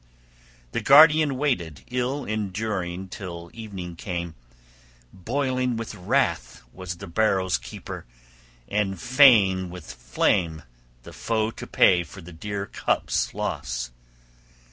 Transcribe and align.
The 0.71 0.81
guardian 0.81 1.37
waited 1.37 1.83
ill 1.91 2.25
enduring 2.25 3.07
till 3.09 3.51
evening 3.53 3.95
came; 3.95 4.33
boiling 5.13 5.77
with 5.77 5.93
wrath 5.93 6.63
was 6.73 6.97
the 6.97 7.05
barrow's 7.05 7.59
keeper, 7.59 8.07
and 8.67 8.99
fain 8.99 9.69
with 9.69 9.93
flame 9.93 10.63
the 11.03 11.13
foe 11.13 11.51
to 11.51 11.67
pay 11.67 12.01
for 12.03 12.19
the 12.19 12.33
dear 12.33 12.65
cup's 12.65 13.31
loss. 13.35 13.91